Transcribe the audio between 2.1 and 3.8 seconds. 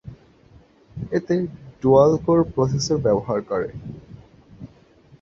Core processor ব্যবহার করে।